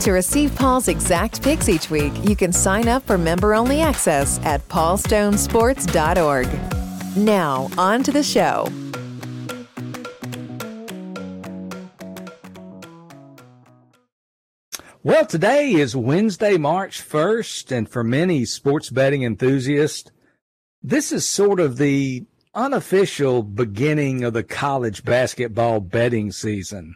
To 0.00 0.12
receive 0.12 0.54
Paul's 0.54 0.88
exact 0.88 1.42
picks 1.42 1.68
each 1.68 1.90
week, 1.90 2.12
you 2.24 2.36
can 2.36 2.52
sign 2.52 2.88
up 2.88 3.06
for 3.06 3.16
member 3.16 3.54
only 3.54 3.80
access 3.80 4.38
at 4.44 4.66
paulstonesports.org. 4.68 7.16
Now, 7.16 7.70
on 7.78 8.02
to 8.02 8.12
the 8.12 8.22
show. 8.22 8.68
Well, 15.02 15.26
today 15.26 15.72
is 15.72 15.94
Wednesday, 15.94 16.56
March 16.56 17.06
1st, 17.06 17.72
and 17.72 17.88
for 17.88 18.02
many 18.02 18.46
sports 18.46 18.90
betting 18.90 19.22
enthusiasts, 19.22 20.10
this 20.82 21.12
is 21.12 21.28
sort 21.28 21.60
of 21.60 21.76
the 21.76 22.24
unofficial 22.54 23.42
beginning 23.42 24.24
of 24.24 24.32
the 24.32 24.42
college 24.42 25.04
basketball 25.04 25.80
betting 25.80 26.32
season. 26.32 26.94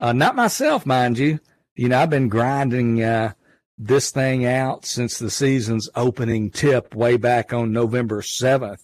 Uh, 0.00 0.12
not 0.12 0.36
myself, 0.36 0.86
mind 0.86 1.18
you 1.18 1.40
you 1.76 1.88
know, 1.88 2.00
I've 2.00 2.10
been 2.10 2.28
grinding 2.28 3.02
uh, 3.02 3.32
this 3.78 4.10
thing 4.10 4.44
out 4.44 4.84
since 4.86 5.18
the 5.18 5.30
season's 5.30 5.88
opening 5.94 6.50
tip 6.50 6.94
way 6.94 7.16
back 7.16 7.52
on 7.52 7.72
November 7.72 8.22
7th. 8.22 8.82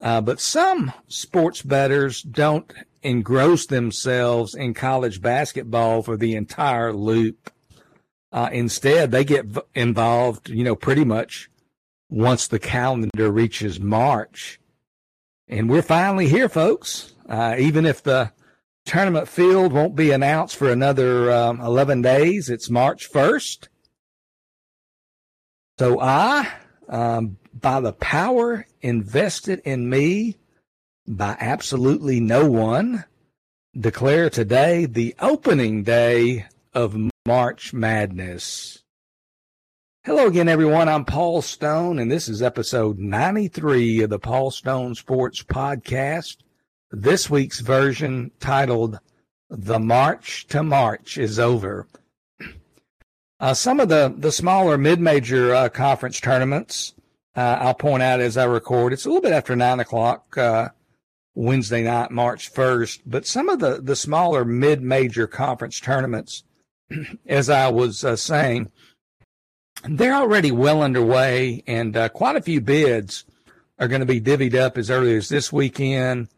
Uh, 0.00 0.20
but 0.20 0.40
some 0.40 0.92
sports 1.08 1.62
bettors 1.62 2.22
don't 2.22 2.70
engross 3.02 3.66
themselves 3.66 4.54
in 4.54 4.74
college 4.74 5.22
basketball 5.22 6.02
for 6.02 6.16
the 6.16 6.34
entire 6.34 6.92
loop. 6.92 7.50
Uh, 8.32 8.50
instead, 8.52 9.10
they 9.10 9.24
get 9.24 9.46
v- 9.46 9.60
involved, 9.74 10.50
you 10.50 10.64
know, 10.64 10.76
pretty 10.76 11.04
much 11.04 11.48
once 12.10 12.48
the 12.48 12.58
calendar 12.58 13.30
reaches 13.30 13.80
March. 13.80 14.60
And 15.48 15.70
we're 15.70 15.82
finally 15.82 16.28
here, 16.28 16.48
folks. 16.48 17.14
Uh, 17.28 17.56
even 17.58 17.86
if 17.86 18.02
the 18.02 18.32
tournament 18.86 19.28
field 19.28 19.72
won't 19.72 19.96
be 19.96 20.12
announced 20.12 20.56
for 20.56 20.70
another 20.70 21.30
um, 21.30 21.60
11 21.60 22.02
days. 22.02 22.48
It's 22.48 22.70
March 22.70 23.10
1st. 23.12 23.68
So 25.78 26.00
I, 26.00 26.50
um, 26.88 27.36
by 27.52 27.80
the 27.80 27.92
power 27.92 28.66
invested 28.80 29.60
in 29.64 29.90
me 29.90 30.36
by 31.06 31.36
absolutely 31.38 32.20
no 32.20 32.48
one, 32.48 33.04
declare 33.78 34.30
today 34.30 34.86
the 34.86 35.14
opening 35.20 35.82
day 35.82 36.46
of 36.72 36.96
March 37.26 37.74
Madness. 37.74 38.82
Hello 40.04 40.28
again, 40.28 40.48
everyone. 40.48 40.88
I'm 40.88 41.04
Paul 41.04 41.42
Stone, 41.42 41.98
and 41.98 42.10
this 42.10 42.28
is 42.28 42.40
episode 42.40 42.98
93 42.98 44.02
of 44.02 44.10
the 44.10 44.20
Paul 44.20 44.52
Stone 44.52 44.94
Sports 44.94 45.42
Podcast. 45.42 46.36
This 46.92 47.28
week's 47.28 47.58
version, 47.58 48.30
titled 48.38 49.00
The 49.50 49.80
March 49.80 50.46
to 50.48 50.62
March, 50.62 51.18
is 51.18 51.38
over. 51.38 51.86
Uh, 53.38 53.52
some 53.52 53.80
of 53.80 53.90
the, 53.90 54.14
the 54.16 54.32
smaller 54.32 54.78
mid 54.78 54.98
major 54.98 55.54
uh, 55.54 55.68
conference 55.68 56.18
tournaments, 56.20 56.94
uh, 57.36 57.58
I'll 57.60 57.74
point 57.74 58.02
out 58.02 58.18
as 58.18 58.38
I 58.38 58.44
record, 58.44 58.94
it's 58.94 59.04
a 59.04 59.08
little 59.08 59.20
bit 59.20 59.34
after 59.34 59.54
9 59.54 59.78
o'clock 59.78 60.38
uh, 60.38 60.70
Wednesday 61.34 61.82
night, 61.82 62.10
March 62.10 62.50
1st, 62.50 63.00
but 63.04 63.26
some 63.26 63.50
of 63.50 63.58
the, 63.58 63.82
the 63.82 63.94
smaller 63.94 64.42
mid 64.46 64.80
major 64.80 65.26
conference 65.26 65.80
tournaments, 65.80 66.44
as 67.26 67.50
I 67.50 67.68
was 67.68 68.04
uh, 68.04 68.16
saying, 68.16 68.72
they're 69.84 70.14
already 70.14 70.50
well 70.50 70.80
underway, 70.80 71.62
and 71.66 71.94
uh, 71.94 72.08
quite 72.08 72.36
a 72.36 72.42
few 72.42 72.62
bids 72.62 73.26
are 73.78 73.88
going 73.88 74.00
to 74.00 74.06
be 74.06 74.18
divvied 74.18 74.54
up 74.54 74.78
as 74.78 74.88
early 74.88 75.14
as 75.14 75.28
this 75.28 75.52
weekend 75.52 76.28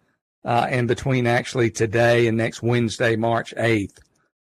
uh, 0.48 0.66
and 0.70 0.88
between 0.88 1.26
actually 1.26 1.70
today 1.70 2.26
and 2.26 2.38
next 2.38 2.62
Wednesday, 2.62 3.16
March 3.16 3.54
8th. 3.58 3.98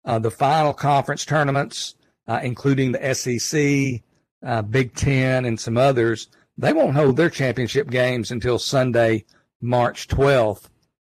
Uh, 0.04 0.18
the 0.18 0.32
final 0.32 0.74
conference 0.74 1.24
tournaments, 1.24 1.94
uh, 2.26 2.40
including 2.42 2.90
the 2.90 3.14
SEC, 3.14 4.02
uh, 4.44 4.62
Big 4.62 4.96
Ten, 4.96 5.44
and 5.44 5.60
some 5.60 5.76
others, 5.76 6.26
they 6.58 6.72
won't 6.72 6.96
hold 6.96 7.16
their 7.16 7.30
championship 7.30 7.88
games 7.88 8.32
until 8.32 8.58
Sunday, 8.58 9.24
March 9.60 10.08
12th, 10.08 10.64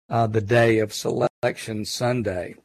uh, 0.10 0.26
the 0.26 0.42
day 0.42 0.80
of 0.80 0.92
Selection 0.92 1.86
Sunday. 1.86 2.56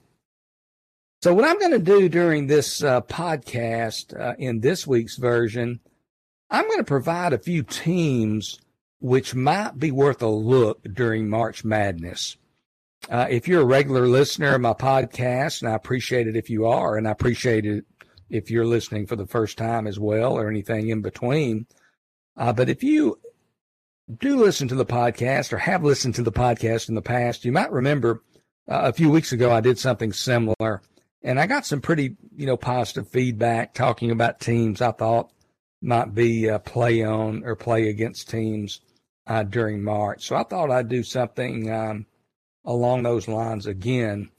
So, 1.21 1.35
what 1.35 1.45
I'm 1.45 1.59
going 1.59 1.73
to 1.73 1.79
do 1.79 2.09
during 2.09 2.47
this 2.47 2.83
uh, 2.83 3.03
podcast 3.03 4.39
in 4.39 4.61
this 4.61 4.87
week's 4.87 5.19
version, 5.19 5.79
I'm 6.49 6.67
going 6.69 6.79
to 6.79 6.85
provide 6.85 7.35
a 7.35 7.39
few 7.39 7.63
teams 7.63 8.61
which 9.01 9.35
might 9.35 9.79
be 9.79 9.91
worth 9.91 10.23
a 10.23 10.29
look 10.29 10.83
during 10.85 11.29
March 11.29 11.65
Madness. 11.65 12.37
Uh, 13.11 13.27
if 13.29 13.47
you're 13.47 13.61
a 13.61 13.67
regular 13.67 14.07
listener 14.07 14.55
of 14.55 14.61
my 14.61 14.73
podcast, 14.73 15.61
and 15.61 15.71
I 15.71 15.75
appreciate 15.75 16.27
it 16.27 16.37
if 16.37 16.49
you 16.49 16.67
are, 16.67 16.97
and 16.97 17.07
I 17.07 17.11
appreciate 17.11 17.67
it 17.67 17.85
if 18.31 18.51
you're 18.51 18.65
listening 18.65 19.07
for 19.07 19.17
the 19.17 19.27
first 19.27 19.59
time 19.59 19.87
as 19.87 19.99
well, 19.99 20.39
or 20.39 20.49
anything 20.49 20.89
in 20.89 21.03
between. 21.03 21.67
Uh, 22.37 22.53
but 22.53 22.71
if 22.71 22.83
you 22.83 23.19
do 24.19 24.37
listen 24.37 24.69
to 24.69 24.75
the 24.75 24.87
podcast 24.87 25.53
or 25.53 25.59
have 25.59 25.85
listened 25.85 26.15
to 26.15 26.23
the 26.23 26.33
podcast 26.33 26.89
in 26.89 26.95
the 26.95 27.03
past, 27.03 27.45
you 27.45 27.53
might 27.53 27.73
remember 27.73 28.23
uh, 28.69 28.83
a 28.85 28.93
few 28.93 29.11
weeks 29.11 29.33
ago 29.33 29.53
I 29.53 29.61
did 29.61 29.79
something 29.79 30.13
similar, 30.13 30.83
and 31.23 31.39
I 31.39 31.47
got 31.47 31.67
some 31.67 31.81
pretty 31.81 32.17
you 32.35 32.47
know 32.47 32.57
positive 32.57 33.09
feedback 33.09 33.75
talking 33.75 34.11
about 34.11 34.41
teams 34.41 34.81
I 34.81 34.93
thought 34.93 35.31
might 35.85 36.15
be 36.15 36.49
uh, 36.49 36.59
play 36.59 37.05
on 37.05 37.45
or 37.45 37.55
play 37.55 37.89
against 37.89 38.31
teams 38.31 38.81
uh, 39.27 39.43
during 39.43 39.83
March. 39.83 40.27
So 40.27 40.37
I 40.37 40.43
thought 40.43 40.71
I'd 40.71 40.89
do 40.89 41.03
something 41.03 41.71
um, 41.71 42.07
along 42.65 43.03
those 43.03 43.29
lines 43.29 43.67
again 43.67 44.31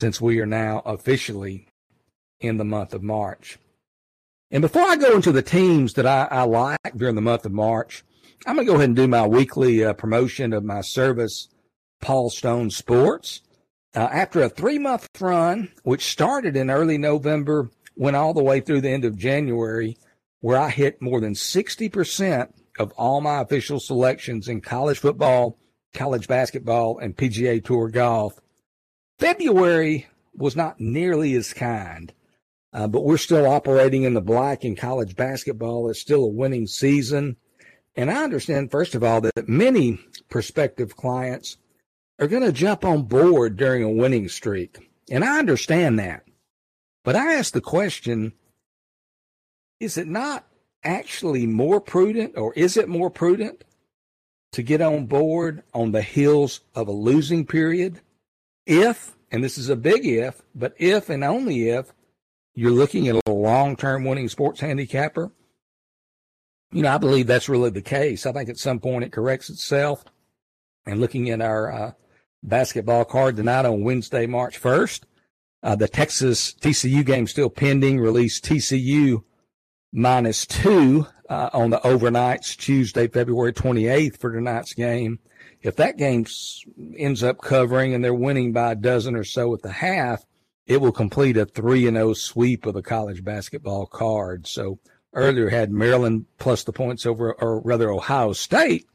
since 0.00 0.20
we 0.20 0.40
are 0.40 0.46
now 0.46 0.82
officially 0.84 1.68
in 2.40 2.56
the 2.56 2.64
month 2.64 2.92
of 2.92 3.02
March. 3.02 3.58
And 4.50 4.60
before 4.60 4.82
I 4.82 4.96
go 4.96 5.14
into 5.14 5.32
the 5.32 5.42
teams 5.42 5.94
that 5.94 6.06
I, 6.06 6.26
I 6.30 6.42
like 6.42 6.96
during 6.96 7.14
the 7.14 7.20
month 7.20 7.46
of 7.46 7.52
March, 7.52 8.04
I'm 8.44 8.56
going 8.56 8.66
to 8.66 8.72
go 8.72 8.76
ahead 8.76 8.88
and 8.88 8.96
do 8.96 9.06
my 9.06 9.26
weekly 9.26 9.84
uh, 9.84 9.92
promotion 9.92 10.52
of 10.52 10.64
my 10.64 10.80
service, 10.80 11.48
Paul 12.00 12.28
Stone 12.28 12.70
Sports. 12.70 13.40
Uh, 13.94 14.08
after 14.10 14.42
a 14.42 14.48
three 14.48 14.78
month 14.78 15.08
run, 15.20 15.70
which 15.84 16.10
started 16.10 16.56
in 16.56 16.70
early 16.70 16.98
November, 16.98 17.70
went 17.94 18.16
all 18.16 18.34
the 18.34 18.42
way 18.42 18.60
through 18.60 18.80
the 18.80 18.90
end 18.90 19.04
of 19.04 19.16
January, 19.16 19.96
where 20.42 20.58
I 20.58 20.70
hit 20.70 21.00
more 21.00 21.20
than 21.20 21.34
60% 21.34 22.52
of 22.78 22.92
all 22.92 23.20
my 23.20 23.40
official 23.40 23.80
selections 23.80 24.48
in 24.48 24.60
college 24.60 24.98
football, 24.98 25.56
college 25.94 26.26
basketball, 26.28 26.98
and 26.98 27.16
PGA 27.16 27.64
Tour 27.64 27.88
golf. 27.88 28.38
February 29.18 30.08
was 30.34 30.56
not 30.56 30.80
nearly 30.80 31.34
as 31.34 31.54
kind, 31.54 32.12
uh, 32.72 32.88
but 32.88 33.04
we're 33.04 33.18
still 33.18 33.46
operating 33.46 34.02
in 34.02 34.14
the 34.14 34.20
black 34.20 34.64
in 34.64 34.74
college 34.74 35.14
basketball. 35.14 35.88
It's 35.88 36.00
still 36.00 36.24
a 36.24 36.28
winning 36.28 36.66
season. 36.66 37.36
And 37.94 38.10
I 38.10 38.24
understand, 38.24 38.72
first 38.72 38.96
of 38.96 39.04
all, 39.04 39.20
that 39.20 39.48
many 39.48 40.00
prospective 40.28 40.96
clients 40.96 41.56
are 42.18 42.26
going 42.26 42.42
to 42.42 42.52
jump 42.52 42.84
on 42.84 43.02
board 43.02 43.56
during 43.56 43.84
a 43.84 43.90
winning 43.90 44.28
streak. 44.28 44.90
And 45.08 45.22
I 45.22 45.38
understand 45.38 46.00
that. 46.00 46.24
But 47.04 47.14
I 47.14 47.34
ask 47.34 47.52
the 47.52 47.60
question 47.60 48.32
is 49.82 49.98
it 49.98 50.06
not 50.06 50.46
actually 50.84 51.46
more 51.46 51.80
prudent, 51.80 52.38
or 52.38 52.54
is 52.54 52.76
it 52.76 52.88
more 52.88 53.10
prudent 53.10 53.64
to 54.52 54.62
get 54.62 54.80
on 54.80 55.06
board 55.06 55.64
on 55.74 55.90
the 55.90 56.02
heels 56.02 56.60
of 56.74 56.86
a 56.86 56.92
losing 56.92 57.44
period? 57.44 58.00
If, 58.64 59.16
and 59.32 59.42
this 59.42 59.58
is 59.58 59.68
a 59.68 59.76
big 59.76 60.06
if, 60.06 60.40
but 60.54 60.74
if 60.78 61.10
and 61.10 61.24
only 61.24 61.68
if 61.68 61.92
you're 62.54 62.70
looking 62.70 63.08
at 63.08 63.20
a 63.26 63.32
long 63.32 63.74
term 63.74 64.04
winning 64.04 64.28
sports 64.28 64.60
handicapper, 64.60 65.32
you 66.70 66.82
know, 66.82 66.94
I 66.94 66.98
believe 66.98 67.26
that's 67.26 67.48
really 67.48 67.70
the 67.70 67.82
case. 67.82 68.24
I 68.24 68.32
think 68.32 68.48
at 68.48 68.58
some 68.58 68.78
point 68.78 69.04
it 69.04 69.12
corrects 69.12 69.50
itself. 69.50 70.04
And 70.86 71.00
looking 71.00 71.28
at 71.30 71.40
our 71.40 71.72
uh, 71.72 71.92
basketball 72.42 73.04
card 73.04 73.36
tonight 73.36 73.66
on 73.66 73.84
Wednesday, 73.84 74.26
March 74.26 74.60
1st, 74.60 75.02
uh, 75.62 75.76
the 75.76 75.88
Texas 75.88 76.54
TCU 76.54 77.04
game 77.04 77.26
still 77.26 77.50
pending. 77.50 78.00
Release 78.00 78.40
TCU 78.40 79.22
minus 79.92 80.46
two 80.46 81.06
uh, 81.28 81.50
on 81.52 81.70
the 81.70 81.78
overnights 81.78 82.56
Tuesday, 82.56 83.08
February 83.08 83.52
28th 83.52 84.18
for 84.18 84.32
tonight's 84.32 84.74
game. 84.74 85.18
If 85.60 85.76
that 85.76 85.96
game 85.96 86.26
ends 86.96 87.22
up 87.22 87.40
covering 87.40 87.94
and 87.94 88.02
they're 88.02 88.14
winning 88.14 88.52
by 88.52 88.72
a 88.72 88.76
dozen 88.76 89.14
or 89.14 89.24
so 89.24 89.54
at 89.54 89.62
the 89.62 89.72
half, 89.72 90.24
it 90.66 90.80
will 90.80 90.92
complete 90.92 91.36
a 91.36 91.46
3 91.46 91.86
and 91.86 91.96
0 91.96 92.14
sweep 92.14 92.66
of 92.66 92.74
the 92.74 92.82
college 92.82 93.22
basketball 93.22 93.86
card. 93.86 94.46
So 94.46 94.78
earlier 95.12 95.48
had 95.48 95.70
Maryland 95.70 96.26
plus 96.38 96.64
the 96.64 96.72
points 96.72 97.06
over, 97.06 97.34
or 97.34 97.60
rather 97.60 97.90
Ohio 97.90 98.32
State. 98.32 98.86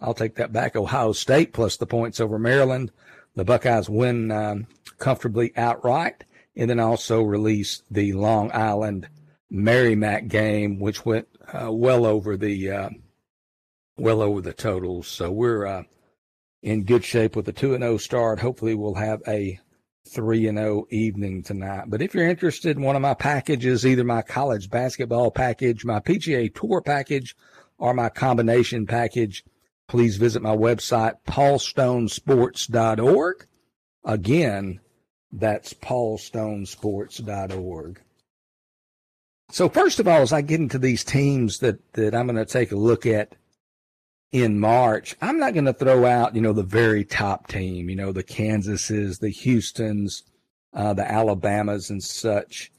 I'll 0.00 0.14
take 0.14 0.36
that 0.36 0.52
back. 0.52 0.76
Ohio 0.76 1.12
State 1.12 1.52
plus 1.52 1.76
the 1.76 1.86
points 1.86 2.20
over 2.20 2.38
Maryland. 2.38 2.90
The 3.34 3.44
Buckeyes 3.44 3.88
win 3.88 4.30
um, 4.30 4.66
comfortably 4.98 5.52
outright, 5.56 6.24
and 6.56 6.70
then 6.70 6.80
also 6.80 7.22
release 7.22 7.82
the 7.90 8.12
Long 8.14 8.50
Island 8.52 9.08
Merrimack 9.50 10.28
game, 10.28 10.78
which 10.78 11.04
went 11.04 11.28
uh, 11.52 11.72
well 11.72 12.04
over 12.04 12.36
the 12.36 12.70
uh, 12.70 12.90
well 13.96 14.22
over 14.22 14.40
the 14.40 14.52
totals. 14.52 15.08
So 15.08 15.30
we're 15.30 15.66
uh, 15.66 15.82
in 16.62 16.84
good 16.84 17.04
shape 17.04 17.36
with 17.36 17.48
a 17.48 17.52
two 17.52 17.74
and 17.74 17.82
zero 17.82 17.94
oh 17.94 17.98
start. 17.98 18.40
Hopefully, 18.40 18.74
we'll 18.74 18.94
have 18.94 19.22
a 19.28 19.60
three 20.08 20.46
and 20.46 20.58
zero 20.58 20.80
oh 20.80 20.86
evening 20.90 21.42
tonight. 21.42 21.84
But 21.88 22.02
if 22.02 22.14
you're 22.14 22.28
interested 22.28 22.76
in 22.76 22.82
one 22.82 22.96
of 22.96 23.02
my 23.02 23.14
packages, 23.14 23.86
either 23.86 24.04
my 24.04 24.22
college 24.22 24.70
basketball 24.70 25.30
package, 25.30 25.84
my 25.84 26.00
PGA 26.00 26.52
Tour 26.54 26.80
package, 26.80 27.36
or 27.78 27.94
my 27.94 28.08
combination 28.08 28.86
package, 28.86 29.44
please 29.88 30.16
visit 30.16 30.42
my 30.42 30.56
website 30.56 31.14
paulstonesports.org. 31.26 33.46
Again, 34.04 34.80
that's 35.32 35.74
paulstonesports.org. 35.74 38.00
So 39.50 39.68
first 39.68 40.00
of 40.00 40.08
all, 40.08 40.22
as 40.22 40.32
I 40.32 40.40
get 40.40 40.60
into 40.60 40.78
these 40.78 41.04
teams 41.04 41.60
that, 41.60 41.92
that 41.92 42.14
I'm 42.14 42.26
going 42.26 42.36
to 42.36 42.44
take 42.44 42.72
a 42.72 42.76
look 42.76 43.06
at 43.06 43.34
in 44.32 44.58
March, 44.58 45.16
I'm 45.22 45.38
not 45.38 45.54
going 45.54 45.66
to 45.66 45.72
throw 45.72 46.04
out, 46.04 46.34
you 46.34 46.40
know, 46.40 46.52
the 46.52 46.62
very 46.62 47.04
top 47.04 47.46
team, 47.46 47.88
you 47.88 47.96
know, 47.96 48.12
the 48.12 48.24
Kansases, 48.24 49.20
the 49.20 49.30
Houstons, 49.30 50.24
uh, 50.74 50.94
the 50.94 51.10
Alabamas 51.10 51.90
and 51.90 52.02
such. 52.02 52.72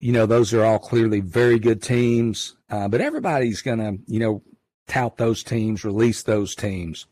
You 0.00 0.12
know, 0.12 0.26
those 0.26 0.52
are 0.54 0.64
all 0.64 0.78
clearly 0.78 1.20
very 1.20 1.58
good 1.58 1.82
teams, 1.82 2.56
uh, 2.70 2.88
but 2.88 3.00
everybody's 3.00 3.62
going 3.62 3.78
to, 3.78 3.98
you 4.06 4.18
know, 4.18 4.42
tout 4.86 5.16
those 5.16 5.42
teams, 5.42 5.84
release 5.84 6.22
those 6.22 6.54
teams. 6.54 7.06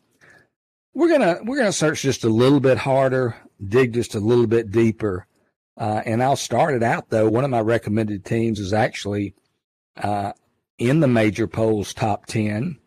We're 0.94 1.09
gonna 1.09 1.38
we're 1.44 1.56
gonna 1.56 1.73
search 1.73 2.03
just 2.03 2.25
a 2.25 2.29
little 2.29 2.61
bit 2.61 2.76
harder, 2.76 3.35
dig 3.67 3.94
just 3.94 4.14
a 4.14 4.20
little 4.20 4.47
bit 4.47 4.70
deeper, 4.70 5.26
uh, 5.77 6.03
and 6.05 6.23
I'll 6.23 6.37
start 6.37 6.75
it 6.75 6.83
out 6.83 7.11
though. 7.11 7.29
One 7.29 7.45
of 7.45 7.51
my 7.51 7.61
recommended 7.61 8.25
teams 8.25 8.61
is 8.61 8.73
actually 8.73 9.35
uh, 9.97 10.33
in 10.79 11.01
the 11.01 11.09
major 11.09 11.47
polls 11.47 11.95
top 11.95 12.27
ten, 12.27 12.79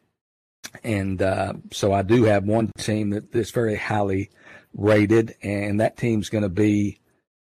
and 0.84 1.22
uh, 1.22 1.54
so 1.72 1.94
I 1.94 2.02
do 2.02 2.24
have 2.24 2.44
one 2.44 2.72
team 2.78 3.28
that's 3.32 3.52
very 3.52 3.76
highly 3.76 4.30
rated, 4.74 5.36
and 5.42 5.80
that 5.80 5.98
team's 5.98 6.30
going 6.30 6.44
to 6.44 6.50
be 6.50 7.00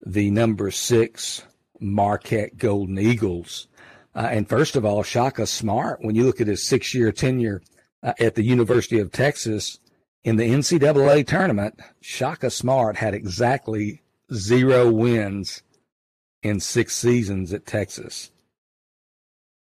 the 0.04 0.30
number 0.30 0.70
six 0.70 1.42
Marquette 1.80 2.56
Golden 2.56 2.98
Eagles. 2.98 3.68
Uh, 4.14 4.28
and 4.30 4.48
first 4.48 4.76
of 4.76 4.84
all, 4.84 5.02
Shaka 5.02 5.46
Smart, 5.46 6.00
when 6.02 6.14
you 6.14 6.24
look 6.24 6.40
at 6.40 6.46
his 6.46 6.66
six 6.66 6.94
year 6.94 7.12
tenure 7.12 7.62
uh, 8.02 8.12
at 8.18 8.34
the 8.34 8.44
University 8.44 8.98
of 8.98 9.10
Texas 9.10 9.78
in 10.24 10.36
the 10.36 10.50
NCAA 10.50 11.26
tournament, 11.26 11.80
Shaka 12.00 12.50
Smart 12.50 12.96
had 12.96 13.14
exactly 13.14 14.02
zero 14.32 14.90
wins 14.90 15.62
in 16.42 16.60
six 16.60 16.94
seasons 16.96 17.52
at 17.52 17.66
Texas. 17.66 18.30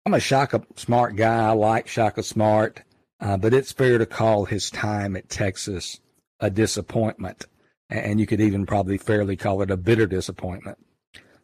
I'm 0.05 0.13
a 0.13 0.19
Shaka 0.19 0.61
Smart 0.75 1.15
guy. 1.15 1.47
I 1.47 1.51
like 1.51 1.87
Shaka 1.87 2.21
Smart, 2.21 2.83
uh, 3.19 3.37
but 3.37 3.53
it's 3.53 3.71
fair 3.71 3.97
to 3.97 4.05
call 4.05 4.45
his 4.45 4.69
time 4.69 5.15
at 5.15 5.29
Texas 5.29 5.99
a 6.39 6.49
disappointment. 6.49 7.45
And 7.89 8.19
you 8.19 8.25
could 8.25 8.41
even 8.41 8.65
probably 8.65 8.97
fairly 8.97 9.35
call 9.35 9.61
it 9.61 9.71
a 9.71 9.77
bitter 9.77 10.05
disappointment. 10.05 10.77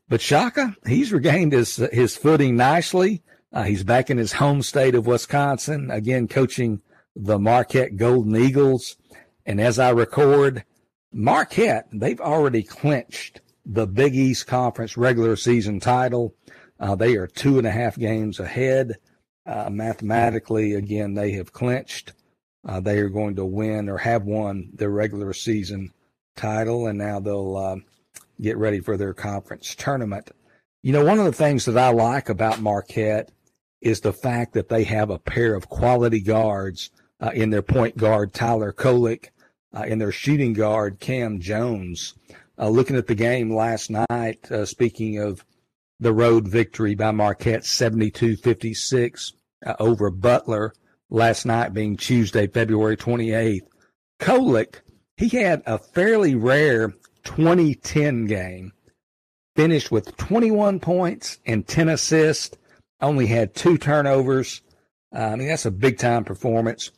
But 0.09 0.21
Shaka, 0.21 0.75
he's 0.85 1.13
regained 1.13 1.53
his 1.53 1.77
his 1.77 2.17
footing 2.17 2.55
nicely. 2.55 3.23
Uh, 3.53 3.63
he's 3.63 3.83
back 3.83 4.09
in 4.09 4.17
his 4.17 4.33
home 4.33 4.61
state 4.61 4.95
of 4.95 5.07
Wisconsin, 5.07 5.89
again 5.89 6.27
coaching 6.27 6.81
the 7.15 7.39
Marquette 7.39 7.97
Golden 7.97 8.35
Eagles. 8.35 8.97
And 9.45 9.59
as 9.59 9.79
I 9.79 9.89
record, 9.89 10.63
Marquette, 11.13 11.87
they've 11.91 12.21
already 12.21 12.63
clinched 12.63 13.41
the 13.65 13.85
Big 13.85 14.15
East 14.15 14.47
Conference 14.47 14.97
regular 14.97 15.35
season 15.35 15.79
title. 15.79 16.35
Uh, 16.79 16.95
they 16.95 17.15
are 17.15 17.27
two 17.27 17.57
and 17.57 17.67
a 17.67 17.71
half 17.71 17.97
games 17.97 18.39
ahead. 18.39 18.97
Uh, 19.45 19.69
mathematically, 19.69 20.73
again, 20.73 21.13
they 21.13 21.31
have 21.31 21.51
clinched. 21.51 22.13
Uh, 22.67 22.79
they 22.79 22.99
are 22.99 23.09
going 23.09 23.35
to 23.35 23.45
win 23.45 23.89
or 23.89 23.97
have 23.97 24.23
won 24.23 24.69
their 24.73 24.89
regular 24.89 25.33
season 25.33 25.91
title, 26.35 26.87
and 26.87 26.97
now 26.97 27.19
they'll 27.19 27.57
uh, 27.57 27.75
get 28.39 28.57
ready 28.57 28.79
for 28.79 28.97
their 28.97 29.13
conference 29.13 29.75
tournament. 29.75 30.31
You 30.83 30.93
know, 30.93 31.03
one 31.03 31.19
of 31.19 31.25
the 31.25 31.31
things 31.31 31.65
that 31.65 31.77
I 31.77 31.89
like 31.89 32.29
about 32.29 32.61
Marquette 32.61 33.31
is 33.81 34.01
the 34.01 34.13
fact 34.13 34.53
that 34.53 34.69
they 34.69 34.83
have 34.85 35.09
a 35.09 35.19
pair 35.19 35.55
of 35.55 35.69
quality 35.69 36.21
guards 36.21 36.91
uh, 37.19 37.31
in 37.33 37.49
their 37.49 37.61
point 37.61 37.97
guard, 37.97 38.33
Tyler 38.33 38.71
Kolek, 38.71 39.29
uh, 39.75 39.83
in 39.83 39.99
their 39.99 40.11
shooting 40.11 40.53
guard, 40.53 40.99
Cam 40.99 41.39
Jones. 41.39 42.15
Uh, 42.57 42.69
looking 42.69 42.95
at 42.95 43.07
the 43.07 43.15
game 43.15 43.53
last 43.53 43.89
night, 43.89 44.51
uh, 44.51 44.65
speaking 44.65 45.17
of 45.17 45.43
the 45.99 46.13
road 46.13 46.47
victory 46.47 46.95
by 46.95 47.11
Marquette 47.11 47.65
72 47.65 48.35
56 48.37 49.33
uh, 49.65 49.73
over 49.79 50.09
Butler 50.09 50.73
last 51.09 51.45
night 51.45 51.73
being 51.73 51.97
Tuesday, 51.97 52.47
February 52.47 52.97
28th. 52.97 53.61
Kolek, 54.19 54.81
he 55.17 55.29
had 55.29 55.61
a 55.65 55.77
fairly 55.77 56.35
rare 56.35 56.93
2010 57.23 58.25
game. 58.25 58.73
Finished 59.55 59.91
with 59.91 60.15
21 60.17 60.79
points 60.79 61.37
and 61.45 61.67
10 61.67 61.89
assists. 61.89 62.57
Only 63.01 63.27
had 63.27 63.53
two 63.53 63.77
turnovers. 63.77 64.61
Uh, 65.13 65.19
I 65.19 65.35
mean, 65.35 65.49
that's 65.49 65.65
a 65.65 65.71
big 65.71 65.97
time 65.97 66.23
performance. 66.23 66.91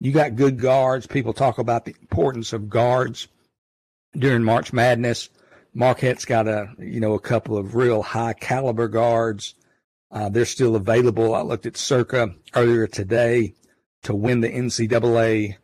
You 0.00 0.12
got 0.12 0.36
good 0.36 0.60
guards. 0.60 1.06
People 1.06 1.32
talk 1.32 1.58
about 1.58 1.84
the 1.84 1.94
importance 2.00 2.52
of 2.52 2.68
guards 2.68 3.28
during 4.16 4.44
March 4.44 4.72
Madness. 4.72 5.28
Marquette's 5.74 6.24
got 6.24 6.46
a, 6.46 6.68
you 6.78 7.00
know, 7.00 7.14
a 7.14 7.20
couple 7.20 7.56
of 7.56 7.74
real 7.74 8.02
high 8.02 8.32
caliber 8.32 8.88
guards. 8.88 9.54
Uh, 10.10 10.28
they're 10.28 10.44
still 10.44 10.76
available. 10.76 11.34
I 11.34 11.42
looked 11.42 11.66
at 11.66 11.76
Circa 11.76 12.34
earlier 12.54 12.86
today 12.86 13.54
to 14.04 14.14
win 14.14 14.40
the 14.40 14.48
NCAA 14.48 15.56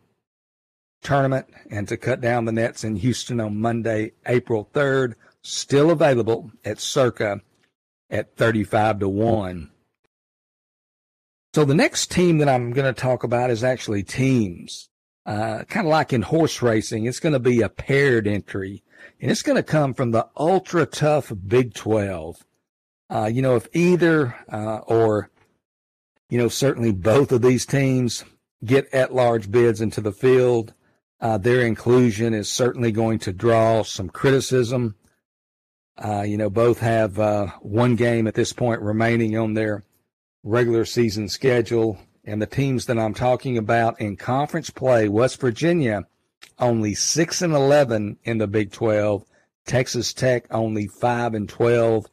tournament 1.01 1.47
and 1.69 1.87
to 1.87 1.97
cut 1.97 2.21
down 2.21 2.45
the 2.45 2.51
nets 2.51 2.83
in 2.83 2.97
Houston 2.97 3.39
on 3.39 3.61
Monday, 3.61 4.11
April 4.25 4.69
3rd. 4.73 5.13
Still 5.41 5.91
available 5.91 6.51
at 6.63 6.79
circa 6.79 7.41
at 8.09 8.35
35 8.35 8.99
to 8.99 9.09
1. 9.09 9.71
So 11.55 11.63
the 11.63 11.73
next 11.73 12.11
team 12.11 12.39
that 12.39 12.49
I'm 12.49 12.73
going 12.73 12.93
to 12.93 13.01
talk 13.01 13.23
about 13.23 13.49
is 13.49 13.63
actually 13.63 14.03
teams. 14.03 14.89
Uh, 15.25 15.63
kind 15.63 15.87
of 15.87 15.89
like 15.89 16.11
in 16.11 16.21
horse 16.21 16.61
racing, 16.61 17.05
it's 17.05 17.21
going 17.21 17.31
to 17.31 17.39
be 17.39 17.61
a 17.61 17.69
paired 17.69 18.27
entry 18.27 18.83
and 19.21 19.31
it's 19.31 19.41
going 19.41 19.55
to 19.55 19.63
come 19.63 19.93
from 19.93 20.11
the 20.11 20.27
ultra 20.35 20.85
tough 20.85 21.31
Big 21.47 21.73
12. 21.73 22.45
Uh, 23.09 23.29
you 23.31 23.41
know, 23.41 23.55
if 23.55 23.69
either, 23.71 24.35
uh, 24.51 24.79
or, 24.79 25.31
you 26.29 26.37
know, 26.37 26.49
certainly 26.49 26.91
both 26.91 27.31
of 27.31 27.41
these 27.41 27.65
teams 27.65 28.25
get 28.65 28.93
at 28.93 29.15
large 29.15 29.49
bids 29.49 29.79
into 29.79 30.01
the 30.01 30.11
field, 30.11 30.73
uh, 31.21 31.37
their 31.37 31.61
inclusion 31.61 32.33
is 32.33 32.49
certainly 32.49 32.91
going 32.91 33.19
to 33.19 33.31
draw 33.31 33.81
some 33.81 34.09
criticism. 34.09 34.95
Uh, 35.97 36.23
you 36.23 36.35
know, 36.35 36.49
both 36.49 36.79
have 36.79 37.17
uh, 37.17 37.47
one 37.61 37.95
game 37.95 38.27
at 38.27 38.33
this 38.33 38.51
point 38.51 38.81
remaining 38.81 39.37
on 39.37 39.53
their 39.53 39.85
regular 40.45 40.85
season 40.85 41.27
schedule. 41.27 41.97
And 42.23 42.41
the 42.41 42.47
teams 42.47 42.85
that 42.85 42.97
I'm 42.97 43.13
talking 43.13 43.57
about 43.57 43.99
in 43.99 44.15
conference 44.15 44.69
play, 44.69 45.09
West 45.09 45.41
Virginia, 45.41 46.03
only 46.59 46.93
6 46.93 47.41
and 47.41 47.53
11 47.53 48.17
in 48.23 48.37
the 48.37 48.47
Big 48.47 48.71
12. 48.71 49.25
Texas 49.65 50.13
Tech 50.13 50.45
only 50.51 50.87
5 50.87 51.33
and 51.33 51.49
12. 51.49 52.05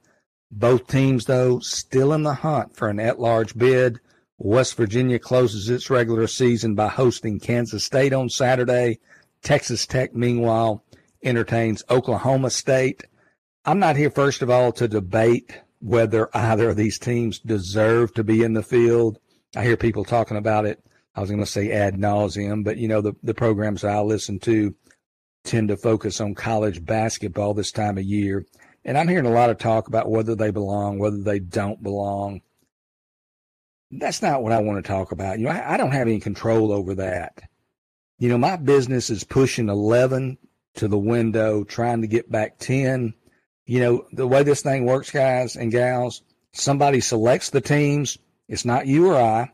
Both 0.51 0.87
teams, 0.87 1.27
though, 1.27 1.61
still 1.61 2.13
in 2.13 2.25
the 2.25 2.35
hunt 2.35 2.75
for 2.75 2.89
an 2.89 2.99
at 2.99 3.21
large 3.21 3.57
bid. 3.57 4.01
West 4.39 4.75
Virginia 4.77 5.19
closes 5.19 5.69
its 5.69 5.89
regular 5.89 6.27
season 6.27 6.75
by 6.75 6.89
hosting 6.89 7.39
Kansas 7.39 7.85
State 7.85 8.13
on 8.13 8.29
Saturday. 8.29 8.99
Texas 9.43 9.87
Tech, 9.87 10.15
meanwhile, 10.15 10.85
entertains 11.23 11.85
Oklahoma 11.91 12.51
State. 12.51 13.05
I'm 13.65 13.79
not 13.79 13.97
here, 13.97 14.11
first 14.11 14.43
of 14.43 14.51
all, 14.51 14.73
to 14.73 14.89
debate 14.89 15.61
whether 15.83 16.35
either 16.35 16.71
of 16.71 16.77
these 16.77 16.99
teams 16.99 17.41
deserve 17.41 18.15
to 18.15 18.23
be 18.23 18.43
in 18.43 18.53
the 18.53 18.63
field. 18.63 19.19
I 19.57 19.65
hear 19.65 19.77
people 19.77 20.05
talking 20.05 20.37
about 20.37 20.65
it. 20.65 20.83
I 21.15 21.21
was 21.21 21.29
going 21.29 21.43
to 21.43 21.47
say 21.47 21.73
ad 21.73 21.97
nauseum, 21.97 22.65
but 22.65 22.79
you 22.79 22.89
know, 22.89 23.01
the, 23.01 23.15
the 23.23 23.35
programs 23.35 23.85
I 23.85 24.01
listen 24.01 24.39
to 24.41 24.75
tend 25.45 25.69
to 25.69 25.77
focus 25.77 26.21
on 26.21 26.35
college 26.35 26.85
basketball 26.85 27.53
this 27.53 27.73
time 27.73 27.99
of 27.99 28.05
year. 28.05 28.47
And 28.85 28.97
I'm 28.97 29.09
hearing 29.09 29.27
a 29.27 29.31
lot 29.31 29.51
of 29.51 29.59
talk 29.59 29.89
about 29.89 30.09
whether 30.09 30.37
they 30.37 30.51
belong, 30.51 30.99
whether 30.99 31.19
they 31.19 31.41
don't 31.41 31.83
belong. 31.83 32.43
that's 33.91 34.23
not 34.23 34.43
what 34.43 34.53
I 34.53 34.61
want 34.61 34.83
to 34.83 34.89
talk 34.89 35.11
about. 35.13 35.39
You 35.39 35.47
know, 35.47 35.51
I, 35.51 35.75
I 35.75 35.77
don't 35.77 35.93
have 35.93 36.07
any 36.07 36.21
control 36.21 36.73
over 36.73 36.95
that. 36.95 37.43
You 38.19 38.29
know, 38.29 38.39
my 38.39 38.57
business 38.57 39.11
is 39.11 39.25
pushing 39.25 39.69
11 39.69 40.39
to 40.77 40.87
the 40.87 40.99
window, 40.99 41.65
trying 41.65 42.03
to 42.03 42.07
get 42.07 42.31
back 42.31 42.59
10. 42.59 43.15
You 43.73 43.81
know, 43.81 44.07
the 44.13 44.27
way 44.27 44.43
this 44.43 44.61
thing 44.61 44.85
works, 44.85 45.11
guys 45.11 45.57
and 45.57 45.73
gals, 45.73 46.21
somebody 46.53 47.01
selects 47.01 47.49
the 47.49 47.63
teams. 47.63 48.19
It's 48.47 48.67
not 48.67 48.87
you 48.87 49.11
or 49.11 49.17
I. 49.17 49.51